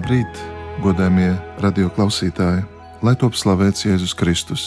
[0.00, 0.38] Labrīt,
[0.80, 2.62] godājumie radioklausītāji,
[3.04, 4.62] lai top slavēts Jēzus Kristus.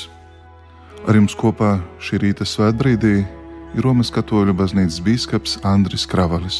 [1.09, 6.59] Ar jums kopā šī rīta svētbrīdī ir Romas katoļu baznīcas biskups Andris Kravalis.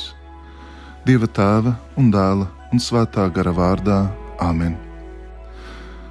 [1.05, 4.00] Dieva tēva un dēla un svētā gara vārdā
[4.41, 4.73] Āmen.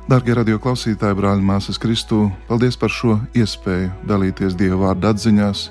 [0.07, 5.65] Darbie radioklausītāji, brāļi, māsas Kristū, paldies par šo iespēju dalīties Dieva vārdu atziņās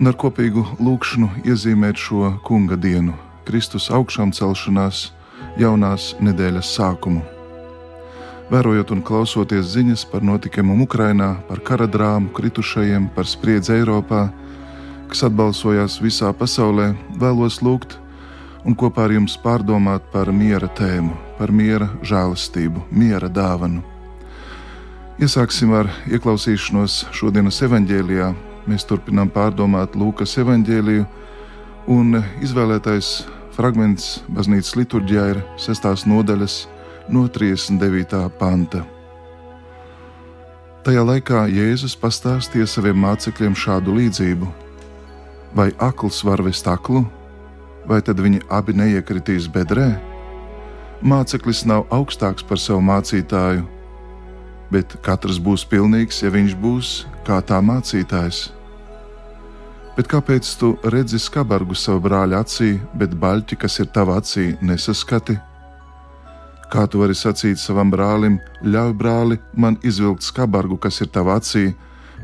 [0.00, 3.14] un ar kopīgu lūgšanu iezīmēt šo kunga dienu,
[3.46, 5.12] Kristus augšām celšanās
[5.60, 7.22] jaunās nedēļas sākumu.
[8.46, 14.28] Vērojot un klausoties ziņas par notikumiem Ukrajinā, par kara drāmu, kritušajiem, par spriedzi Eiropā,
[15.10, 17.98] kas atbalsojās visā pasaulē, vēlos lūgt
[18.66, 23.82] un kopā ar jums pārdomāt par miera tēmu, par miera žēlastību, miera dāvanu.
[25.22, 28.34] Iesāksim ar ieklausīšanos šodienas evanģēlijā.
[28.66, 31.06] Mēs turpinām pārdomāt Lūkas evanģēliju,
[31.88, 33.22] un izvēlētais
[33.56, 36.02] Fragments baznīcas liturģijā ir 6.
[36.04, 36.56] nodaļas
[37.08, 38.18] no 39.
[38.36, 38.82] panta.
[40.84, 44.50] Tajā laikā Jēzus pastāstīja saviem mācekļiem šādu līdzību:
[45.56, 47.06] Vai akls var vest aklu,
[47.88, 49.88] vai tad viņi abi neiekritīs bedrē?
[51.00, 53.64] Māceklis nav augstāks par savu mācītāju,
[54.68, 56.92] bet katrs būs pilnīgs, ja viņš būs
[57.24, 58.50] kā tā mācītājs.
[59.96, 65.38] Bet kāpēc tu redzi skabargu savā brāļa acī, bet baļķi, kas ir tavā acī, nesaskati?
[66.68, 71.70] Kā tu vari sacīt savam brālim, ļauj brāli man izvilkt skabargu, kas ir tavā acī,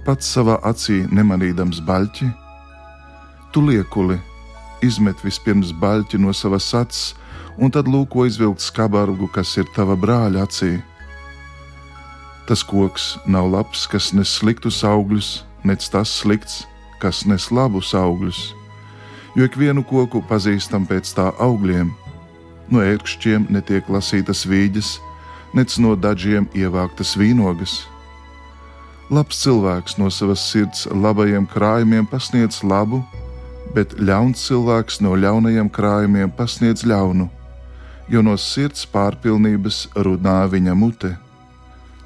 [0.05, 2.29] pats savā acī nemanīdams baļķi?
[3.57, 4.19] Tu liekuli,
[4.85, 7.15] izmet vispirms baļķi no savas acis,
[7.57, 10.75] un tad lūko izvilkt skabargu, kas ir tava brāļa acī.
[12.45, 16.67] Tas koks nav labs, kas nes sliktus augļus, nec tas slikts,
[17.03, 18.41] kas nes labus augļus,
[19.37, 21.91] jo ikvienu koku pazīstam pēc tā augļiem.
[22.73, 24.95] No ērkšķiem netiek lasītas vīģes,
[25.57, 27.83] nec no dažiem ievāktas vīnogas.
[29.13, 33.03] Labs cilvēks no savas sirds labajiem krājumiem pasniedz labu,
[33.77, 37.29] bet ļauns cilvēks no ļaunajiem krājumiem pasniedz ļaunu,
[38.09, 41.17] jo no sirds pārpilnības runā viņa mute.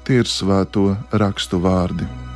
[0.07, 2.26] Tie ir svēto rakstu vārdi.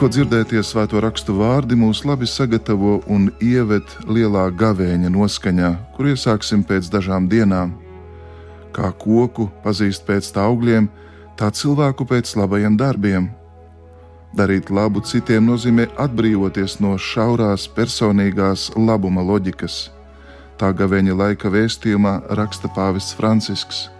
[0.00, 6.62] Tikko dzirdētie svēto rakstu vārdi mūs labi sagatavo un ieved lielā gavēņa noskaņā, kur iesāksim
[6.64, 7.74] pēc dažām dienām.
[8.72, 10.88] Kā koku pazīst pēc tā augļiem,
[11.36, 13.28] tā cilvēku pēc labajiem darbiem.
[14.32, 19.90] Darīt labu citiem nozīmē atbrīvoties no šaurās personīgās labuma loģikas.
[20.56, 23.90] Tā gavēņa laika vēstījumā raksta Pāvests Francisks.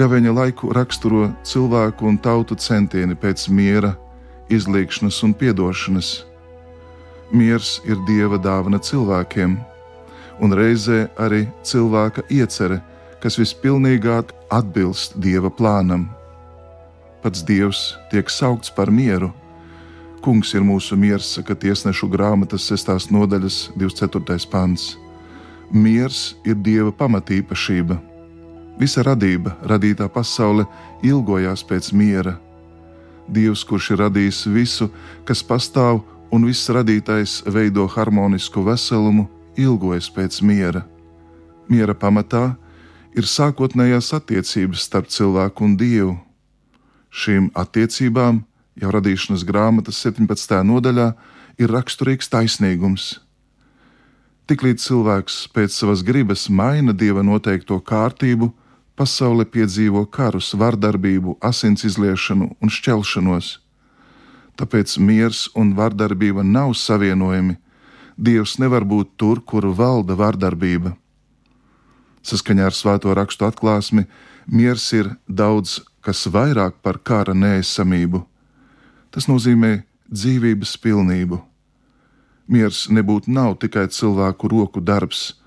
[0.00, 3.98] Gavēņa laiku raksturo cilvēku un tautu centieni pēc miera,
[4.48, 6.24] izlīkšanas un atdošanas.
[7.32, 9.58] Miers ir dieva dāvana cilvēkiem,
[10.40, 12.80] un reizē arī cilvēka iecerē,
[13.20, 16.08] kas vispilnīgāk atbilst dieva plānam.
[17.22, 19.32] Pats dievs tiek saukts par mieru.
[20.22, 23.10] Kungs ir mūsu miers, saka tiesnešu grāmatas 6.
[23.12, 24.48] nodaļas 24.
[24.50, 24.96] pants.
[25.70, 27.98] Miers ir dieva pamatīpašība.
[28.78, 30.64] Visa radība, radītā pasaule,
[31.02, 32.38] ilgojās pēc miera
[33.28, 34.88] Dievs, kurš ir radījis visu,
[35.28, 36.00] kas pastāv,
[36.32, 40.84] un viss radītais veido harmonisku veselumu, ilgojas pēc miera.
[41.68, 42.56] Miera pamatā
[43.16, 46.16] ir sākotnējās attiecības starp cilvēku un dievu.
[47.08, 48.42] Šīm attiecībām
[48.78, 50.60] jau radīšanas grāmatas 17.
[50.64, 51.08] nodaļā
[51.58, 53.18] ir raksturīgs taisnīgums.
[54.48, 58.48] Tiklīdz cilvēks pēc savas gribas maina dieva noteikto kārtību,
[58.98, 63.50] Pasaule piedzīvo karus, vardarbību, asins izliešanu un šķelšanos.
[64.58, 67.54] Tāpēc miers un vardarbība nav savienojami.
[68.18, 70.96] Dievs nevar būt tur, kur valda vardarbība.
[72.26, 74.08] Saskaņā ar svēto rakstu atklāsmi,
[74.50, 78.24] miers ir daudz kas vairāk par kara nēsamību.
[79.14, 81.38] Tas nozīmē dzīvības pilnību.
[82.50, 85.37] Miers nebūtu nav tikai cilvēku roku darbs,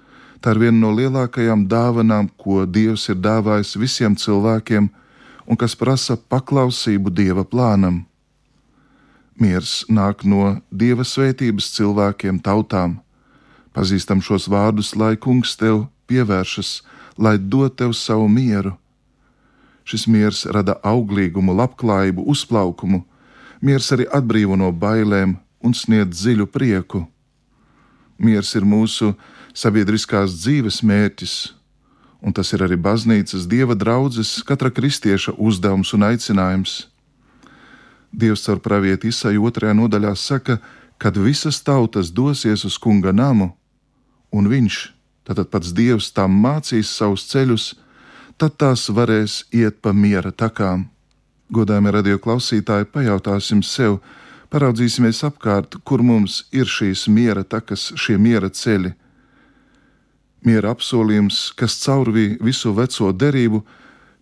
[0.42, 4.88] Tā ir viena no lielākajām dāvanām, ko Dievs ir dāvājis visiem cilvēkiem,
[5.46, 8.02] un kas prasa paklausību Dieva plānam.
[9.42, 13.00] Miers nāk no dieva svētības cilvēkiem, tautām.
[13.74, 16.82] Pazīstam šos vārdus, lai kungs tev pievēršas,
[17.18, 18.76] lai dod tev savu mieru.
[19.88, 23.02] Šis miers rada auglīgumu, labklājību, uzplaukumu.
[23.62, 27.06] Miers arī atbrīvo no bailēm un sniedz dziļu prieku.
[28.22, 29.16] Miers ir mūsu
[29.54, 31.36] sabiedriskās dzīves mērķis,
[32.22, 36.76] un tas ir arī baznīcas, dieva draudzes, katra kristieša uzdevums un aicinājums.
[38.12, 40.60] Dievs caur pravieti Isai otrajā nodaļā saka,
[41.02, 43.52] kad visas tautas dosies uz kunga namu,
[44.32, 44.82] un viņš,
[45.26, 47.72] tātad pats Dievs, tām mācīs savus ceļus,
[48.38, 50.90] tad tās varēs iet pa miera takām.
[51.52, 54.00] Godājumi radio klausītāji, pajautāsim sev,
[54.52, 58.94] paraudzīsimies apkārt, kur mums ir šīs miera takas, šie miera ceļi.
[60.42, 63.60] Miera apsolījums, kas caurvīja visu veco derību,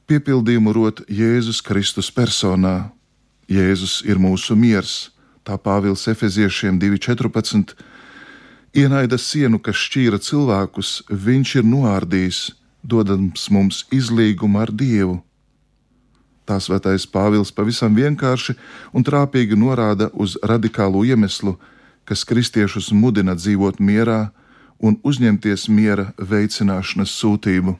[0.10, 2.90] piepildījumu rot Jēzus Kristus personā.
[3.48, 5.14] Jēzus ir mūsu miers,
[5.48, 7.72] tā Pāvils Efeziešiem 2.14.
[8.76, 12.42] Ienaida sienu, kas šķīra cilvēkus, viņš ir noārdījis,
[12.84, 15.22] dodams mums izlīgumu ar Dievu.
[16.44, 18.58] Tā svētais Pāvils pavisam vienkārši
[18.92, 21.56] un trāpīgi norāda uz radikālu iemeslu,
[22.04, 24.34] kas kristiešus mudina dzīvot mierā
[24.80, 27.76] un uzņemties miera veicināšanas sūtību.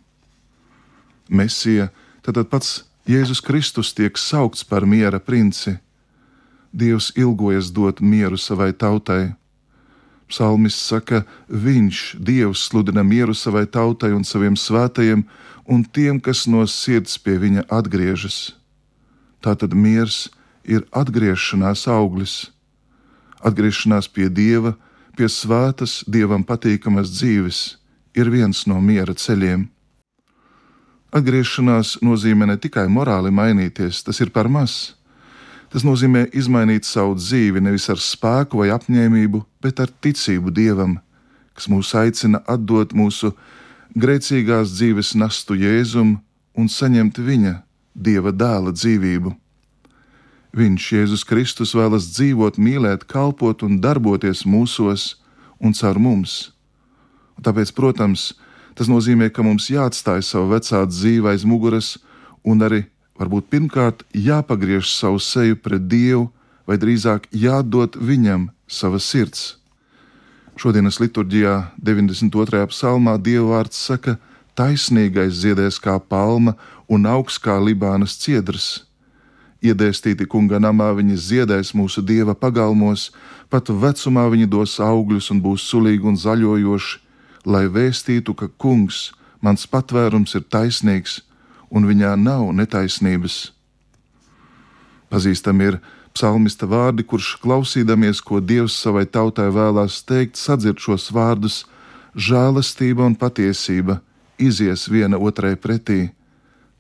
[1.30, 1.90] Mesija,
[2.26, 5.78] tad pats Jēzus Kristus tiek saukts par miera princi.
[6.72, 9.34] Dievs ilgojas dot mieru savai tautai.
[10.30, 15.24] Psalmis saka, Viņš, Dievs, sludina mieru savai tautai un saviem svētajiem,
[15.66, 18.54] un tiem, kas no sirds pie viņa atgriežas.
[19.42, 20.28] Tātad miers
[20.62, 22.52] ir atgriešanās auglis,
[23.42, 24.76] atgriešanās pie dieva,
[25.20, 27.60] pie svētas, dievam patīkamas dzīves,
[28.16, 29.66] ir viens no miera ceļiem.
[31.12, 34.94] Atgriešanās nozīmē ne tikai morāli mainīties, tas ir par maz.
[35.70, 40.96] Tas nozīmē izmainīt savu dzīvi nevis ar spēku vai apņēmību, bet ar ticību dievam,
[41.54, 43.34] kas mūs aicina atdot mūsu
[44.00, 46.16] grēcīgās dzīves nastu Jēzum
[46.56, 47.60] un saņemt viņa
[48.00, 49.36] Dieva dēla dzīvību.
[50.56, 55.20] Viņš, Jēzus Kristus, vēlas dzīvot, mīlēt, kalpot un darboties mūsos
[55.62, 56.52] un caur mums.
[57.38, 58.34] Un tāpēc, protams,
[58.74, 61.98] tas nozīmē, ka mums jāatstāj savu vecā dzīve aiz muguras
[62.42, 62.82] un arī,
[63.20, 66.32] varbūt pirmkārt, jāpagriež savu seju pret Dievu,
[66.66, 69.60] vai drīzāk jādod Viņam sava sirds.
[70.60, 72.66] Šodienas liturģijā, 92.
[72.74, 74.18] psalmā, Dieva vārds saka,
[74.60, 76.58] taisnīgais ziedēs kā palma
[76.90, 78.89] un augs kā Libānas ciedrs.
[79.60, 83.10] Iedēstīti kunga namā viņi ziedēs mūsu dieva pagalmos,
[83.52, 87.00] pat vecumā viņi dos augļus un būs sulīgi un zaļojoši,
[87.46, 89.10] lai vēstītu, ka kungs,
[89.44, 91.22] mans patvērums ir taisnīgs
[91.70, 93.50] un viņā nav netaisnības.
[95.12, 95.80] Pazīstam ir
[96.16, 101.66] psalmista vārdi, kurš klausīdamies, ko Dievs savai tautai vēlās teikt, sadzird šos vārdus:
[102.16, 104.00] žēlastība un patiesība
[104.40, 106.14] izies viena otrai pretī,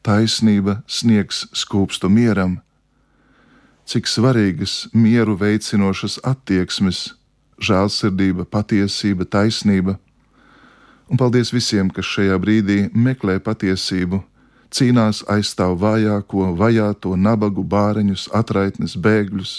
[0.02, 2.60] taisnība sniegs skūpstu mieram.
[3.90, 7.16] Cik svarīgas mieru veicinošas attieksmes,
[7.58, 9.96] žēlsirdība, patiesība, taisnība.
[11.10, 14.22] Un paldies visiem, kas šajā brīdī meklē patiesību,
[14.70, 19.56] cīnās aizstāv vājāko, vajāto, nabagu, bāreņus, atraitnes, bēgļus.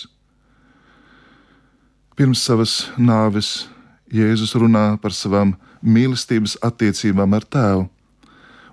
[2.15, 3.67] Pirms savas nāves
[4.15, 7.89] Jēzus runā par savām mīlestības attiecībām ar tēvu,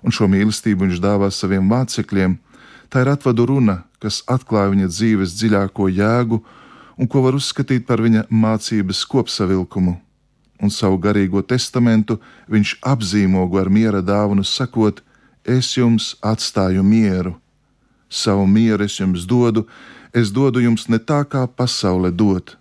[0.06, 2.38] un šo mīlestību viņš dāvā saviem mācekļiem.
[2.88, 6.38] Tā ir atvadu runa, kas atklāja viņa dzīves dziļāko jēgu
[6.98, 9.98] un ko var uzskatīt par viņa mācības kopsavilkumu.
[10.58, 12.18] Un savu garīgo testamentu
[12.50, 15.02] viņš apzīmogu ar miera dāvanu, sakot:
[15.44, 17.36] Es jums atstāju mieru,
[18.08, 19.66] savu mieru es jums dodu,
[20.12, 22.56] es dodu jums ne tā, kā pasaule dod.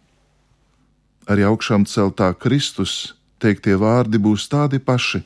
[1.27, 5.21] Arī augšām celtā Kristus teiktie vārdi būs tādi paši.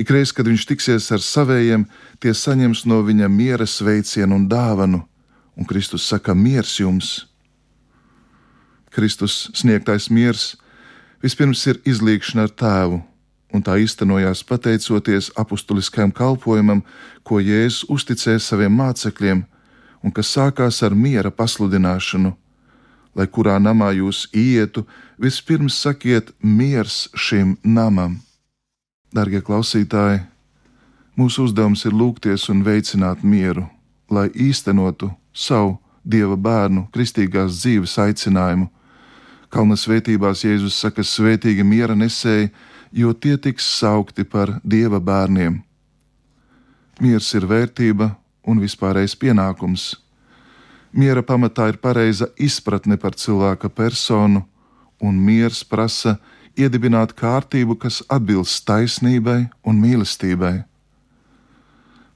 [0.00, 1.86] Ikreiz, kad viņš tiksies ar savējiem,
[2.20, 5.02] tie saņems no viņa miera sveicienu un dāvanu,
[5.56, 7.26] un Kristus saka: Miers jums!
[8.90, 10.56] Kristus sniegtais miers
[11.22, 12.98] vispirms ir izlīgšana ar tēvu,
[13.54, 16.82] un tā īstenojās pateicoties apustuliskajam kalpojumam,
[17.22, 19.44] ko Jēzus uzticēja saviem mācekļiem,
[20.02, 22.34] un kas sākās ar miera pasludināšanu
[23.14, 24.84] lai kurā namā jūs ietu,
[25.18, 28.20] vispirms sakiet miers šim namam.
[29.14, 30.22] Darbie klausītāji,
[31.18, 33.66] mūsu uzdevums ir lūgties un veicināt mieru,
[34.10, 38.70] lai īstenotu savu dieva bērnu kristīgās dzīves aicinājumu.
[39.50, 42.52] Kalna svētībās Jēzus saka, svētīgi miera nesēji,
[42.94, 45.58] jo tie tiks saukti par dieva bērniem.
[47.00, 48.12] Miers ir vērtība
[48.46, 49.96] un vispārējais pienākums
[50.92, 54.42] Miera pamatā ir pareiza izpratne par cilvēka personu,
[54.98, 56.16] un miers prasa
[56.58, 60.64] iedibināt kārtību, kas atbilst taisnībai un mīlestībai.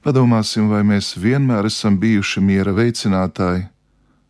[0.05, 3.63] Padomāsim, vai mēs vienmēr esam bijuši miera veicinātāji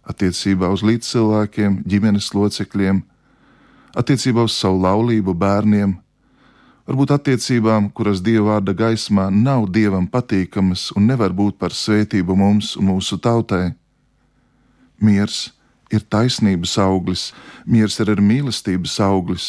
[0.05, 3.01] attiecībā uz līdzcilvēkiem, ģimenes locekļiem,
[3.97, 5.97] attiecībā uz savu laulību, bērniem,
[6.85, 12.75] varbūt attiecībām, kuras dieva vārda gaismā nav dievam patīkamas un nevar būt par svētību mums
[12.77, 13.73] un mūsu tautai.
[14.99, 15.51] Miers
[15.91, 17.29] ir taisnības auglis,
[17.65, 19.47] miers ir arī mīlestības auglis.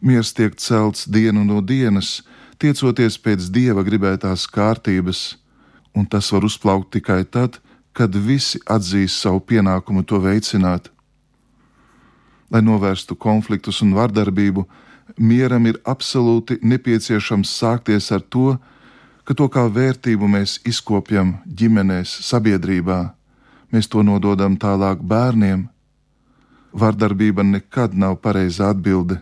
[0.00, 2.20] Miers tiek celts dienu no dienas,
[2.60, 5.36] tiecoties pēc dieva gribētās kārtības,
[5.94, 7.60] un tas var uzplaukt tikai tad,
[7.92, 10.88] kad visi atzīst savu pienākumu to veicināt.
[12.50, 14.64] Lai novērstu konfliktus un vardarbību,
[15.18, 18.56] mieram ir absolūti nepieciešams sākties ar to,
[19.24, 23.19] ka to kā vērtību mēs izkopjam ģimenēs, sabiedrībā
[23.72, 25.68] mēs to nododam tālāk bērniem.
[26.72, 29.18] Vardarbība nekad nav pareizā atbilde.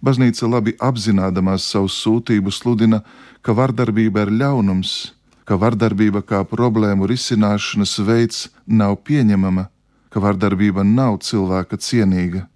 [0.00, 3.02] Baznīca labi apzinādamās savu sūtību sludina,
[3.42, 5.12] ka vardarbība ir ļaunums,
[5.44, 9.66] ka vardarbība kā problēmu risināšanas veids nav pieņemama,
[10.10, 12.46] ka vardarbība nav cilvēka cienīga.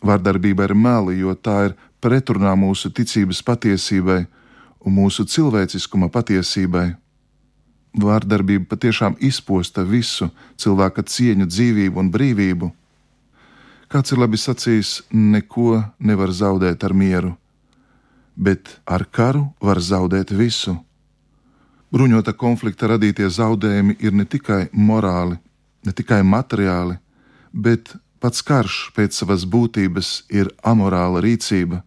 [0.00, 4.22] Vardarbība ir meli, jo tā ir pretrunā mūsu ticības patiesībai
[4.80, 6.94] un mūsu cilvēciskuma patiesībai.
[7.90, 10.28] Vārdarbība patiešām izposta visu
[10.60, 12.70] cilvēka cieņu, dzīvību un brīvību.
[13.90, 17.32] Kāds ir labi sacījis, neko nevar zaudēt ar mieru,
[18.36, 20.76] bet ar karu var zaudēt visu.
[21.90, 25.40] Bruņota konflikta radītie zaudējumi ir ne tikai morāli,
[25.82, 26.94] ne tikai materiāli,
[27.50, 31.82] bet pats karš pēc savas būtības ir amorāla rīcība.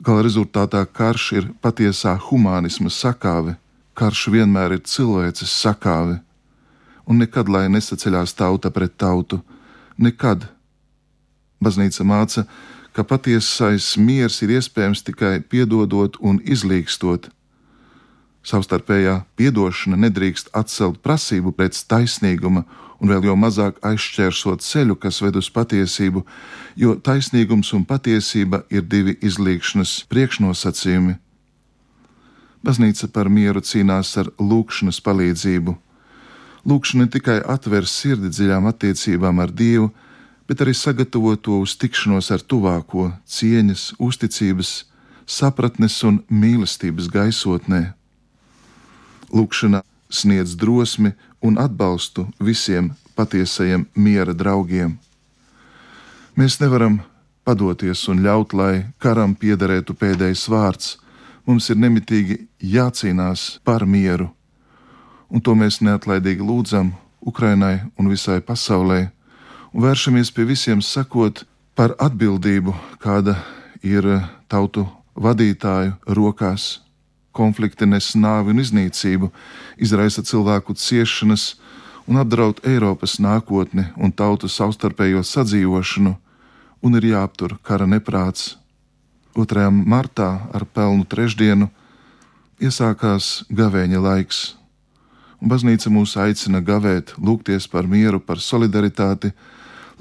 [0.00, 3.58] Gala rezultātā karš ir patiesā humanisma sakāve
[3.98, 6.20] karš vienmēr ir cilvēces sakāve,
[7.08, 9.40] un nekad lai nesaceļās tauta pret tautu,
[9.98, 10.46] nekad.
[11.58, 12.44] Baznīca māca,
[12.94, 17.32] ka patiesais miers ir iespējams tikai piedodot un izlīgstot.
[18.46, 22.62] Savstarpējā piedošana nedrīkst atcelt prasību pēc taisnīguma,
[23.02, 26.22] un vēl jau mazāk aizšķērsot ceļu, kas ved uz patiesību,
[26.78, 31.18] jo taisnīgums un patiesība ir divi izlīgšanas priekšnosacījumi.
[32.64, 35.76] Baznīca par mieru cīnās ar lūkšanas palīdzību.
[36.68, 39.92] Lūkšana ne tikai atver sirdi dziļām attiecībām ar Dievu,
[40.48, 44.72] bet arī sagatavo to uz tikšanos ar tuvāko, cieņas, uzticības,
[45.28, 47.82] sapratnes un mīlestības gaisotnē.
[49.30, 51.12] Lūkšana sniedz drosmi
[51.44, 54.96] un atbalstu visiem patiesajiem miera draugiem.
[56.38, 57.02] Mēs nevaram
[57.44, 60.96] padoties un ļaut, lai karam piederētu pēdējais vārds
[61.48, 64.26] Mums ir nemitīgi jācīnās par mieru,
[65.32, 66.90] un to mēs neatlaidīgi lūdzam
[67.24, 69.06] Ukrainai un visai pasaulē,
[69.72, 73.38] un vēršamies pie visiem sakot par atbildību, kāda
[73.80, 74.04] ir
[74.52, 74.84] tautu
[75.16, 76.82] vadītāju rokās.
[77.32, 79.32] Konflikti nes nāvi un iznīcību,
[79.80, 81.54] izraisa cilvēku ciešanas
[82.04, 86.16] un apdraud Eiropas nākotni un tautu savstarpējo sadzīvošanu,
[86.84, 88.58] un ir jāaptur kara neprāts,
[89.38, 89.70] 2.
[89.70, 91.68] martā ar pelnu trešdienu
[92.58, 94.40] iesākās gavēņa laiks,
[95.38, 99.30] un baznīca mūs aicina gavēt, lūgties par mieru, par solidaritāti,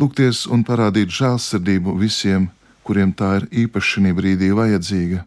[0.01, 2.49] lūgties un parādīt žēlsirdību visiem,
[2.81, 5.21] kuriem tā ir īpaši šī brīdī vajadzīga.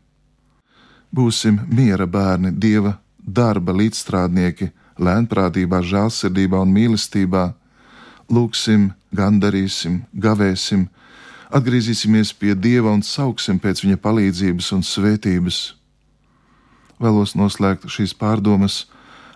[1.14, 7.44] Būsim miera bērni, dieva darba līdzstrādnieki, lēnprātībā, žēlsirdībā un mīlestībā,
[8.26, 10.88] lūgsim, gandarīsim, gavēsim,
[11.50, 15.56] Atgriezīsimies pie Dieva un sauksim pēc Viņa palīdzības un svētības.
[17.02, 18.84] Vēlos noslēgt šīs pārdomas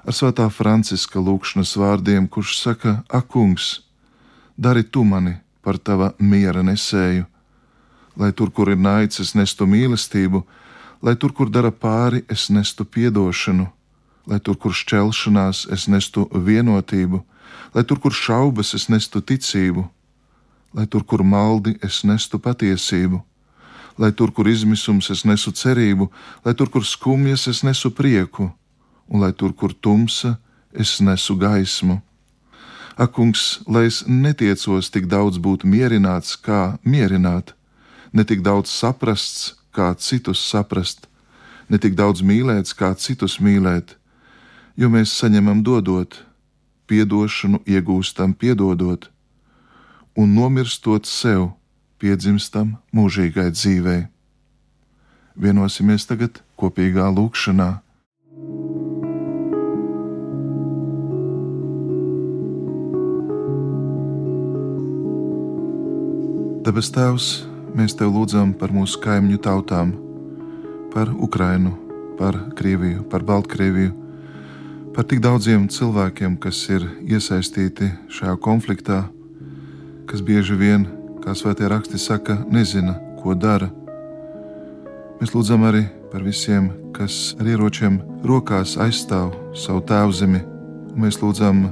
[0.07, 3.81] ar Svētā Franciska lūkšanas vārdiem, kurš saka: Ak, kungs,
[4.55, 7.27] dari tu mani par tava miera nesēju,
[8.15, 10.45] lai tur, kur ir naids, es nestu mīlestību,
[11.03, 13.67] lai tur, kur dara pāri, es nestu piedošanu,
[14.31, 17.25] lai tur, kur šķelšanās, es nestu vienotību,
[17.75, 19.89] lai tur, kur šaubas, es nestu ticību
[20.75, 23.23] lai tur, kur maldi, es nestu patiesību,
[23.99, 26.11] lai tur, kur izmisums, es nesu cerību,
[26.45, 28.51] lai tur, kur skumjas, es nesu prieku,
[29.09, 30.35] un lai tur, kur tumsa,
[30.75, 32.01] es nesu gaismu.
[32.99, 37.55] Ak, kungs, lai es netiecos tik daudz būt mierināts, kā mierināt,
[38.13, 41.09] ne tik daudz saprasts, kā citus saprast,
[41.71, 43.97] ne tik daudz mīlēts, kā citus mīlēt,
[44.79, 46.23] jo mēs saņemam dodot,
[46.87, 49.11] piedošanu iegūstam piedodot
[50.15, 51.51] un nomirstot sev,
[51.99, 54.05] piedzimstam mūžīgai dzīvei.
[55.35, 57.71] Vienosimies tagad kopīgā lūkšanā.
[66.65, 67.27] Debes Tēvs,
[67.77, 69.91] mēs Tev lūdzam par mūsu kaimiņu tautām,
[70.95, 71.75] par Ukrainu,
[72.17, 73.91] par Krieviju, par Baltkrieviju,
[74.95, 79.03] par tik daudziem cilvēkiem, kas ir iesaistīti šajā konfliktā,
[80.11, 80.87] kas bieži vien,
[81.25, 83.71] kā svētie raksti saka, nezina, ko dara.
[85.21, 90.43] Mēs lūdzam arī par visiem, kas ar ieročiem rokās aizstāv savu tēvzemi,
[90.93, 91.65] un mēs lūdzam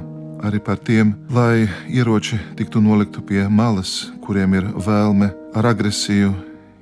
[0.43, 6.33] arī par tiem, lai ieroči tiktu noliktu pie malas, kuriem ir vēlme ar agresiju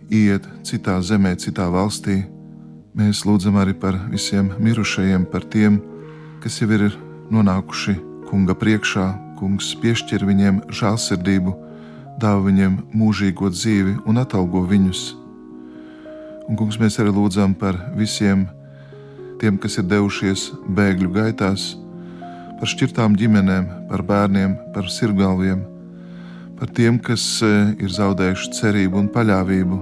[0.10, 2.24] iet citā zemē, citā valstī.
[2.98, 5.80] Mēs lūdzam arī par visiem mirušajiem, par tiem,
[6.44, 6.90] kas jau ir
[7.32, 7.96] nonākuši
[8.28, 9.06] kunga priekšā.
[9.42, 11.52] Kungs piešķir viņiem žēlsirdību,
[12.22, 15.00] dāvā viņiem mūžīgo dzīvi un atalgo viņus.
[16.46, 18.44] Un, kungs, mēs arī lūdzam par visiem
[19.42, 20.44] tiem, kas ir devušies
[20.78, 21.72] bēgļu gaitās,
[22.60, 25.64] par šķirtām ģimenēm, par bērniem, par sirgalviem,
[26.60, 27.50] par tiem, kas e,
[27.82, 29.80] ir zaudējuši cerību un paļāvību,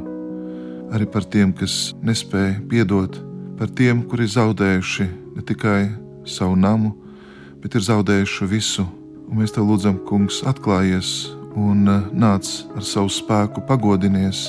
[0.96, 3.20] arī par tiem, kas nespēja piedot,
[3.60, 5.82] par tiem, kuri zaudējuši ne tikai
[6.24, 6.94] savu namu,
[7.60, 8.88] bet ir zaudējuši visu.
[9.30, 14.48] Un mēs te lūdzam, Kungs, atklājies un e, nāc ar savu spēku, pagodinies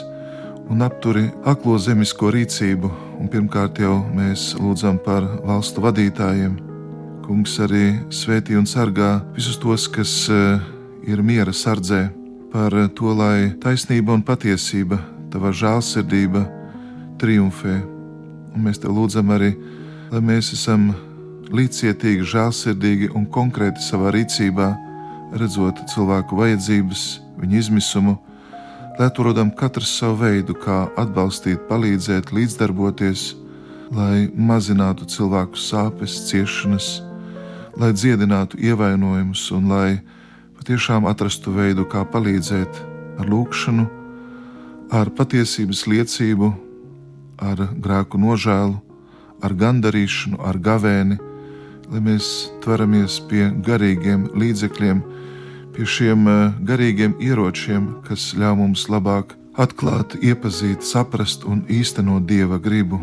[0.72, 2.88] un apturi aklo zemisko rīcību.
[3.20, 6.56] Un pirmkārt jau mēs lūdzam par valstu vadītājiem
[7.30, 10.56] Kungs arī svētī un sargā visus tos, kas eh,
[11.06, 12.08] ir miera sardzē,
[12.50, 14.98] par to, lai taisnība un patiesība,
[15.30, 16.42] tava žēlsirdība
[17.22, 17.76] triumfē.
[18.50, 19.52] Un mēs te lūdzam arī,
[20.10, 20.88] lai mēs esam
[21.54, 24.70] līdzcietīgi, žēlsirdīgi un konkrēti savā rīcībā,
[25.40, 27.04] redzot cilvēku vajadzības,
[27.40, 28.16] viņu izmisumu,
[28.98, 33.30] lai atrodam katrs savu veidu, kā atbalstīt, palīdzēt, līdzdarboties,
[33.94, 36.98] lai mazinātu cilvēku sāpes, ciešanas
[37.80, 40.00] lai dziedinātu ievainojumus un lai
[40.58, 42.80] patiešām atrastu veidu, kā palīdzēt
[43.20, 43.86] ar lūgšanu,
[44.92, 46.50] ar patiesības liecību,
[47.40, 48.76] ar grēku nožēlu,
[49.40, 51.16] ar gandarīšanu, ar gavēni,
[51.90, 55.02] lai mēs tveramies pie garīgiem līdzekļiem,
[55.74, 62.58] pie šiem eh, garīgiem ieročiem, kas ļauj mums labāk atklāt, iepazīt, saprast un īstenot dieva
[62.62, 63.02] gribu.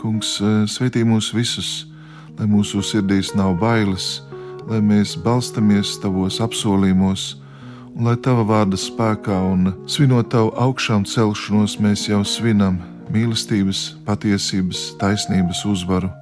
[0.00, 1.90] Kungs, eh, sveitī mūs visus!
[2.40, 4.22] lai mūsu sirdīs nav bailes,
[4.68, 7.34] lai mēs balstamies tavos apsolījumos,
[7.92, 12.80] un lai tava vārda spēkā un svinot tavu augšām celšanos, mēs jau svinam
[13.12, 16.12] mīlestības, patiesības, taisnības uzvaru.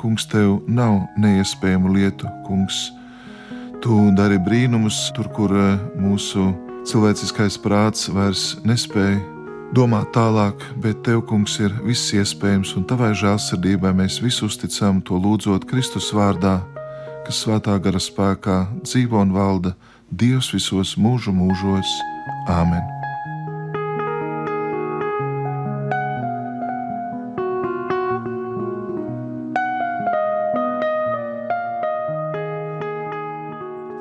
[0.00, 2.90] Kungs, tev nav neiespējamu lietu, kungs.
[3.84, 6.50] Tu dari brīnumus tur, kur eh, mūsu
[6.86, 9.18] cilvēciskais prāts vairs nespēja
[9.74, 15.18] domāt tālāk, bet Tev, Kungs, ir viss iespējams, un Tavai žēlsirdībai mēs visu uzticam to
[15.20, 16.60] lūdzot Kristus vārdā,
[17.26, 19.74] kas svētā gara spēkā dzīvo un valda
[20.10, 21.96] Dievs visos mūžu mūžos.
[22.46, 22.95] Āmen!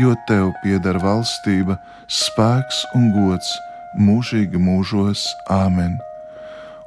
[0.00, 1.76] jo tev pieder valstība,
[2.08, 3.52] spēks un gods
[4.00, 5.26] mūžīgi mūžos.
[5.50, 6.00] Āmen!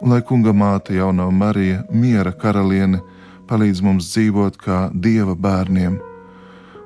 [0.02, 3.00] un lai kunga māte jaunā Marija, miera karaliene,
[3.50, 5.98] palīdz mums dzīvot kā dieva bērniem,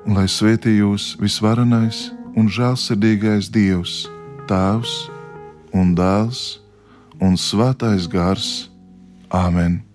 [0.06, 4.06] un lai svētī jūs visvarenais un žēlsirdīgais Dievs,
[4.48, 4.96] Tēvs
[5.76, 6.60] un Dēls
[7.20, 8.70] un Svētais Gars.
[9.30, 9.89] Āmen!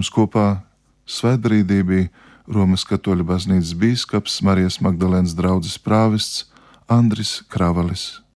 [0.00, 0.62] Jums kopā
[1.04, 2.08] svētbrīdī bija
[2.50, 6.46] Romas katoļu baznīcas bīskaps Marijas Magdalēnas draugs prāvests
[6.88, 8.22] Andris Kravalis.